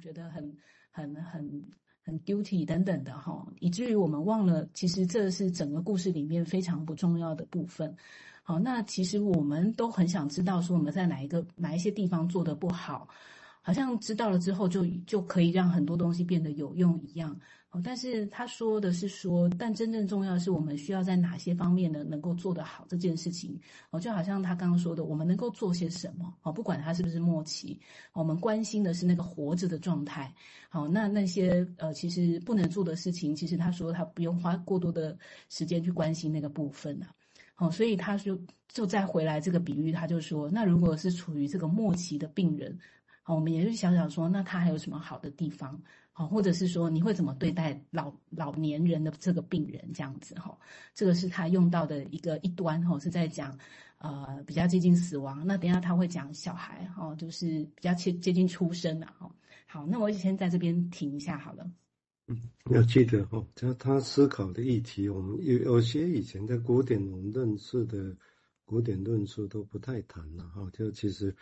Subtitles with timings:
[0.00, 0.56] 觉得很
[0.90, 1.64] 很很
[2.02, 7.94] 很 guilty 等等的哈，以至于我们忘了，其实这是整个故事里面非常不重要的部分。
[8.42, 13.06] 好，那其实我们都很想知道，说我们在哪一个哪一些地方做的不好，
[13.62, 17.38] 好像知道了之后就就可以让很多东西变得有用一样。
[17.72, 23.56] 哦，但是他说的是说，但真正重要的是我们需要在哪些方面呢能够做得好这件事情。
[23.90, 26.34] 哦，就好像他刚刚说的，我们能够做些什么？
[26.42, 27.80] 哦，不管他是不是末期，
[28.12, 30.34] 我们关心的是那个活着的状态。
[30.68, 35.16] 好，那那些呃，其实不能做的事情，其实他说他不用花过多的
[35.48, 37.06] 时间去关心那个部分啊。
[37.56, 38.36] 哦，所以他就
[38.68, 42.76] 就再回来这个比喻，他就说，那如果是处于这个末期的病人，
[43.34, 45.80] 我们也就想想说，那他还有什么好的地方？
[46.12, 50.58] 好，或者是说你会怎么对待老老年人的这个病人这样子哈？
[50.92, 53.56] 这个是他用到的一个一端哈，是在讲
[53.98, 55.46] 呃比较接近死亡。
[55.46, 59.30] 那等下他会讲小孩哈，就是比较接接近出生的哈。
[59.66, 61.70] 好，那我先在这边停一下好了。
[62.26, 62.36] 嗯，
[62.70, 68.14] 要记得哈，就他思考的议题，我们有有些以前在古典我们认识的
[68.64, 71.34] 古典论述都不太谈了哈，就其实。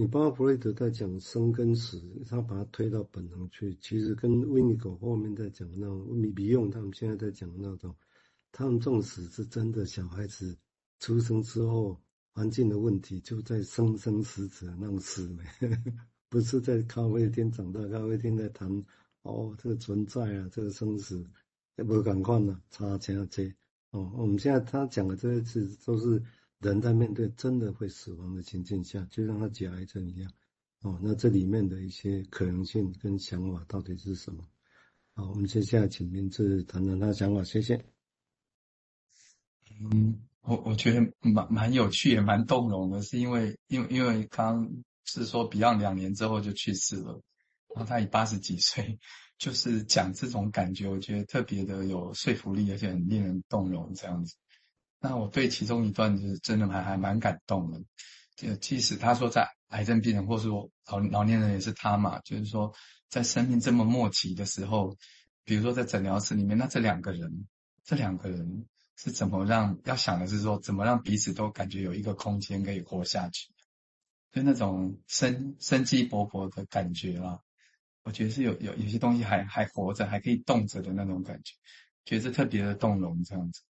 [0.00, 7.92] 你包括弗洛伊德在讲生跟死，他把它推到本能去，其实跟维尼狗后面在讲那种米比用，他们现在在讲那种，
[8.52, 10.56] 他们这种死是真的，小孩子
[11.00, 12.00] 出生之后
[12.32, 15.42] 环境的问题就在生生死死那种死没，
[16.30, 18.70] 不是在咖啡厅长大，咖啡厅在谈
[19.22, 21.28] 哦这个存在啊，这个生死
[21.76, 23.52] 也不敢看了，差钱这
[23.90, 26.22] 哦，我们现在他讲的这些字都是。
[26.60, 30.32] 人在面对真的会死亡的情境下，就像他解癌症一样，
[30.82, 34.44] 哦，那这里面的一些可能性跟想法到底是什么？
[35.14, 37.84] 好，我们接下来请明志谈谈他的想法，谢谢。
[39.80, 44.68] 嗯，我我觉得蛮蛮有趣也蛮动容的，是因为因为因为刚
[45.04, 47.22] 是说 Beyond 两年之后就去世了，
[47.74, 48.98] 然后他已八十几岁，
[49.38, 54.34] 就是讲这种感觉，我觉得特别的有说服力，而且很令人动容这样子。
[55.00, 57.80] 那我对其中一段就是真的还还蛮感动的，
[58.36, 62.72] 就即使他说在癌症病人或是我老老年人也是他嘛，就是说
[63.08, 64.96] 在生命这么末期的时候，
[65.44, 67.46] 比如说在诊疗室里面，那这两个人，
[67.84, 68.66] 这两个人
[68.96, 73.52] 是怎么让要想的是说怎么让彼此都感觉有一个空间可以活下去，
[74.32, 77.38] 就那种生生机勃勃的感觉啦，
[78.02, 81.54] 我觉得是有有有些东西还还活着还可以动着的那种感觉，
[82.04, 83.62] 觉得特别的动容这样子。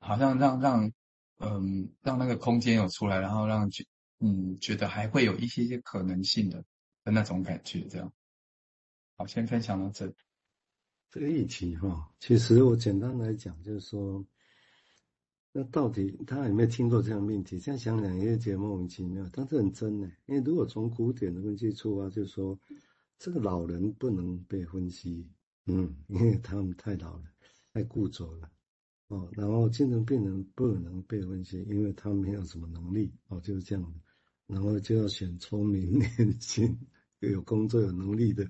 [0.00, 0.92] 好像让让
[1.38, 3.84] 嗯让那个空间有出来，然后让觉
[4.18, 6.64] 嗯觉得还会有一些些可能性的
[7.04, 8.12] 的那种感觉，这样。
[9.16, 10.12] 好，先分享到这。
[11.12, 14.24] 这个议题哈，其实我简单来讲就是说，
[15.50, 17.58] 那到底他有没有听过这样命题？
[17.58, 20.08] 现在想想也觉得莫名其妙，但是很真呢。
[20.26, 22.56] 因为如果从古典的分析出发，就是说
[23.18, 25.28] 这个老人不能被分析，
[25.66, 27.24] 嗯，因为他们太老了，
[27.74, 28.48] 太固着了。
[29.10, 33.98] 哦，然后精神病人不能被分析，因为他没有什么能力，哦，就是这样的。
[34.46, 36.78] 然后就要选聪明、 年轻、
[37.18, 38.48] 又有工作、有能力的，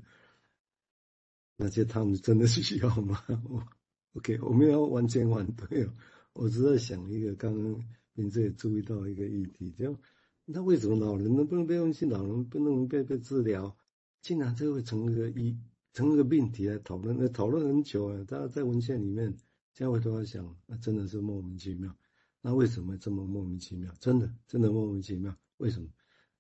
[1.57, 3.23] 那些他们真的是需要吗？
[3.49, 3.67] 我
[4.13, 5.95] OK，我没有完全反对哦，
[6.35, 7.83] 我只在想一个，刚刚
[8.13, 9.97] 名字也注意到一个议题，就
[10.45, 13.75] 那为什么老人能不能被分析，老人不能被被治疗？
[14.21, 15.59] 竟然这会成一个一
[15.95, 19.35] 成一个命题来讨论，那讨论很久啊，大家在文献里面。
[19.81, 21.97] 现在回头来想，那真的是莫名其妙。
[22.43, 23.91] 那为什么这么莫名其妙？
[23.99, 25.35] 真的，真的莫名其妙。
[25.57, 25.89] 为什么？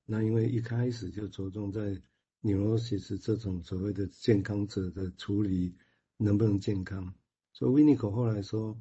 [0.04, 1.98] 那因为一开始就着重在
[2.42, 5.74] neurosis 这种所谓的健康者的处理
[6.18, 7.14] 能不能健康。
[7.54, 8.78] 所以 Winnicott 后来说，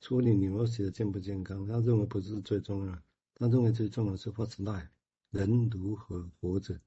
[0.00, 3.02] 处理 neurosis 的健不健康，他认为不是最重要，
[3.36, 4.88] 他认为最重要是 what's life，
[5.30, 6.80] 人如何活着。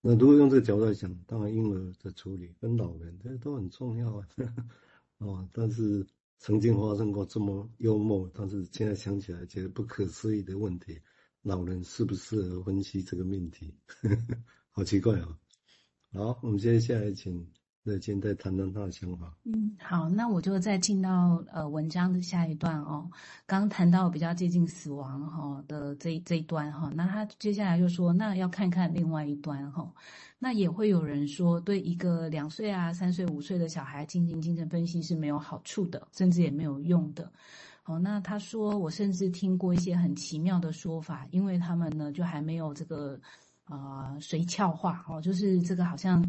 [0.00, 4.28] 那如果用这个角度来讲，当然婴儿的处理跟老人这都很重要啊。
[5.18, 6.06] 哦，但是。
[6.38, 11.00] 曾经发生过这么幽默，但是现在想起来觉得不可思议的问题：
[11.42, 13.74] 老人适不适合分析这个命题？
[14.70, 15.36] 好奇怪、哦！
[16.12, 17.50] 好，我们接下来请
[17.88, 19.32] 乐金再谈谈他的想法。
[19.44, 23.10] 嗯，好，那我就再进到呃文章的下一段哦。
[23.46, 29.90] 刚谈到比较接近死亡哈的这这一段哈，那他接下来就说，那要看看另外一端哈。
[30.38, 37.32] 那也会有人说，对一个两岁啊、三岁、五岁的小孩进行精神分析是没有好处的，甚至也没有用的。
[37.86, 43.18] 哦，那他说，我甚至听过一些很奇妙的说法，因为他们呢就还没有这个
[43.66, 46.22] 呃髓鞘化哦，就是这个好像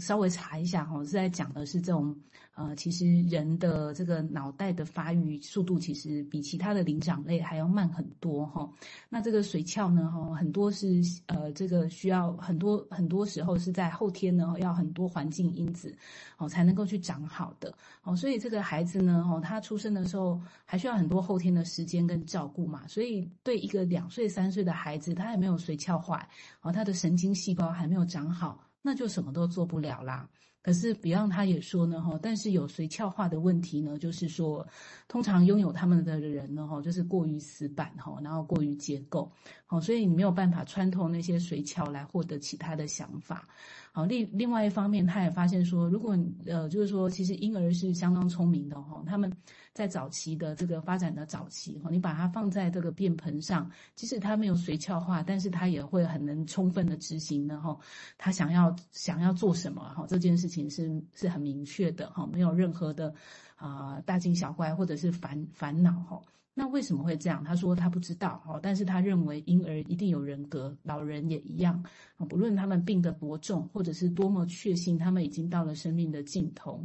[0.00, 2.14] 稍微查一下哦，是在讲的是这种
[2.54, 8.66] 呃，其实人的这个脑袋的发育速度其实比其他的灵长类还要慢很多哈。
[9.10, 15.94] 那这个髓鞘呢哈，很多是呃这个需要很多很多时候是在后天呢要很多环境因子
[16.38, 26.26] 哦才能够去长好的哦，所以这个孩子呢哦，他出生的时候还需要很多后天的时间跟照顾嘛，所以对一个两岁三岁的孩子，他还没有髓鞘坏
[26.62, 30.30] 哦，他的神经细胞还没有长好，那就什么都做不了啦。
[30.62, 34.66] 可是 Beyond 他也说呢，哈，但是有髓鞘化的问题呢，就是说，
[35.08, 39.30] 通常拥有他们的人呢，哈，就是过于死板，哈，然后过于结构，
[39.66, 43.48] 好，所以你没有办法穿透那些髓鞘来获得其他的想法。
[43.96, 46.14] 好，另另外一方面，他也发现说，如果
[46.44, 49.32] 呃，就是说，其实婴儿是相当聪明的哈，他们
[49.72, 57.74] 在早期的这个发展的早期哈，你把它放在这个便盆上，即使他没有髓鞘化，但是他也会很能充分的执行的哈，
[58.18, 63.14] 他想要想要做什么哈，这件事情是是很明确的哈，没有任何的
[63.54, 66.20] 啊、大惊小怪或者是烦烦恼哈。
[66.58, 67.44] 那为什么会这样？
[67.44, 71.84] 他说他不知道哦，但是他认为婴儿一定有人格，老人也一样
[72.16, 76.82] 啊，不论他们病得多重，或者是多么确信他们已经到了生命的尽头。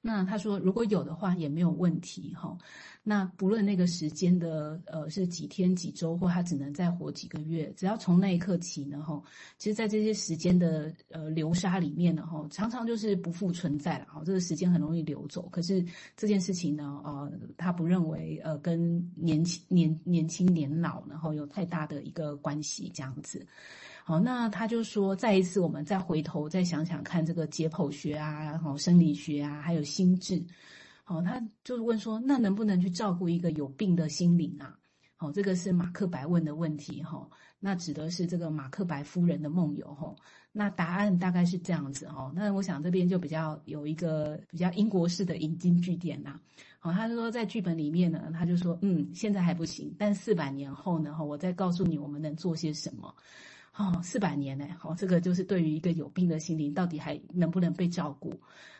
[0.00, 2.56] 那他说，如果有的话也没有问题哈。
[3.08, 9.22] 那不论那个时间的呃是几天几周，或他只能再活几个月，只要从那一刻起呢哈，
[9.58, 14.22] 其实，在这些时间的呃流沙里面呢哈，常常就是不复存在了哈。
[14.26, 15.84] 这个时间很容易流走，可是
[16.16, 23.46] 这件事情呢呃，他不认为呃跟年轻年年轻年老然后有太大的一个关系这样子。
[24.08, 30.40] 好，那他就说，再一次我们再回头再想想看，这个解剖学啊，然后生理学啊，还有心智，
[31.02, 34.78] 好，他就是问说，那能不能去照顾一个有病的心灵啊？
[35.16, 40.14] 好，这个是马克白问的问题哈，那指的是这个马克白夫人的梦游哈，
[40.52, 46.38] 那答案大概是这样子哈，那我想这边就比较有一个比较英国式的引经据典呐，
[46.78, 53.12] 好，他就说在剧本里面呢，他就说，嗯，现在还不行，但四百年后呢，哈，我再告诉你我们能做些什么。
[53.78, 54.66] 哦，四百年呢？
[54.78, 58.32] 好，这个就是对于一个有病的心灵，到底还能不能被照顾？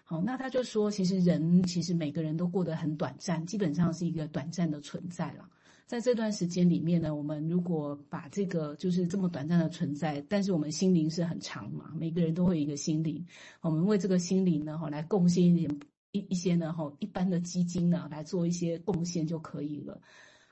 [0.04, 5.46] 好，那他就说，其实人其实每个人都过得很短暂，基本上是一个短暂的存在了。
[5.84, 13.22] 在这段时间里面呢，我们如果把这个就是这么短暂的存在，但是我们心灵是很长嘛，每个人都会有一个心灵，
[13.60, 15.80] 我们为这个心灵呢，哈，来贡献一点
[16.12, 20.00] 一一些呢，哈，一般的基金呢，来做一些贡献就可以了。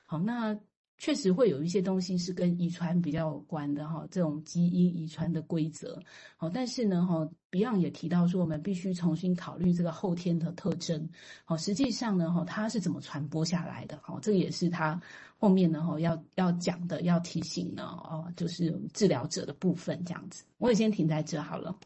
[0.05, 0.55] 好，那。
[0.97, 6.01] 确实会有一些东西是跟遗传比较有关的哈，这种基因遗传的规则。
[6.37, 11.09] 好，但是呢哈，Beyond 也提到说，我们必须重新考虑这个后天的特征。
[11.45, 13.99] 好，实际上呢哈，它是怎么传播下来的？
[14.03, 15.01] 好，这也是他
[15.37, 20.45] 后面呢哈要要讲的，要提醒呢哦，就是治疗者的部分这样子。
[20.59, 21.77] 我也先停在这好了。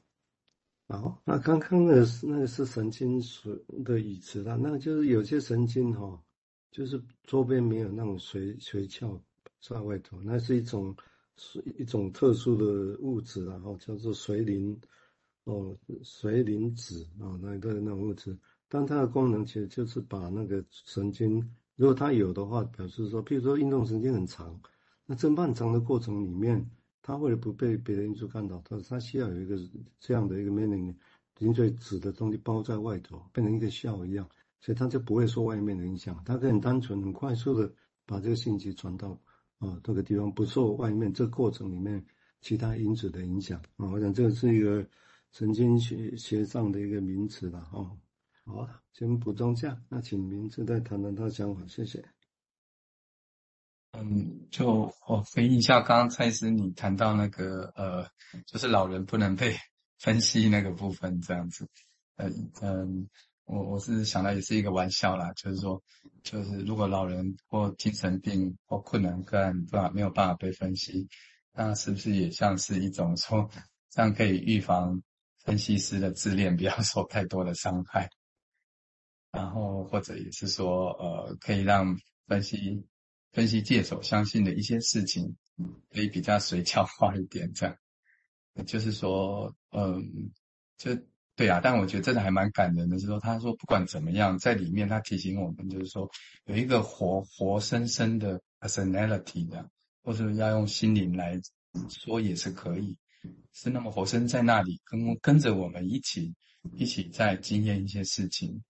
[0.88, 6.22] 好，那刚刚的那个是神经髓的语词啦，那就是有些神经哈。
[6.70, 9.20] 就是周边没有那种髓髓鞘
[9.60, 10.94] 在外头，那是一种
[11.36, 14.78] 是一种特殊的物质，然后叫做髓磷
[15.44, 18.36] 哦，髓磷脂哦，那个那种物质。
[18.68, 21.42] 但它的功能其实就是把那个神经，
[21.76, 24.60] 如果它有的话，表示说，譬如说运动神经很长，
[25.06, 26.70] 那这漫长的过程里面，
[27.00, 29.58] 它为了不被别的因素干扰，它它需要有一个
[29.98, 30.94] 这样的一个 meaning
[31.38, 34.28] 磷脂的东西包在外头，变成一个 shell 一样。
[34.60, 37.72] 所以他就不会受外面的影响，他可以很单纯、很快速的
[38.04, 39.20] 把这个信息传到
[39.58, 42.04] 啊这个地方，不受外面这过程里面
[42.40, 43.88] 其他因子的影响啊。
[43.90, 44.84] 我想这个是一个
[45.30, 47.96] 神经学学上的一个名词了哈。
[48.44, 52.04] 好，先补充下，那请明志再谈谈他的想法，谢谢。
[53.92, 58.06] 嗯，就我回忆一下，刚刚蔡司你谈到那个呃，
[58.46, 59.54] 就是老人不能被
[59.98, 61.68] 分析那个部分这样子，
[62.16, 63.08] 嗯嗯。
[63.48, 65.82] 我我是想到也是一个玩笑啦，就是说，
[66.22, 71.08] 就是如果老人或精神病或困难个案不没有办法被分析，
[71.54, 73.48] 那是不是也像是一种说，
[73.88, 75.02] 这样可以预防
[75.44, 78.10] 分析师的自恋不要受太多的伤害，
[79.32, 82.84] 然后或者也是说，呃，可以让分析
[83.32, 85.36] 分析界所相信的一些事情，
[85.90, 87.74] 可以比较髓鞘 化一点，这样，
[88.66, 90.30] 就是说，嗯，
[90.76, 90.94] 就。
[91.38, 96.10] 对啊，但我觉得真的还蛮感人的，是说他说不管怎么样，在里面他提醒我们，就是说
[96.46, 99.70] 有一个活活生生的 personality 的，
[100.02, 101.40] 或者要用心灵来
[101.88, 102.96] 说也是可以，
[103.52, 106.34] 是那么活生在那里，跟跟着我们一起
[106.76, 108.64] 一起在经验一些事情。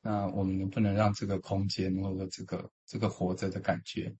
[0.00, 4.10] 那我们能不能让这个空间或者这个这个活着的感觉，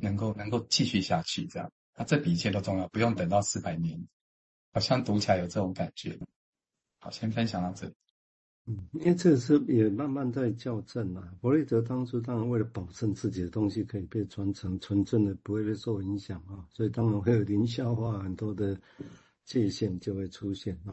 [0.00, 1.46] 能够能够继续下去？
[1.46, 4.06] 这样，那，这比一切都重要，不用等到四百年，
[4.72, 6.16] 好像读起来有这种感觉。
[7.10, 7.92] 先分享到这里。
[8.66, 11.32] 嗯，因为这个是也慢慢在校正啊。
[11.40, 18.78] 弗雷德当初当然为了保证自己的东西可以被传承，纯正的不会被受影响啊，所以当然会有零消化很多的
[19.44, 20.92] 界限就会出现啊。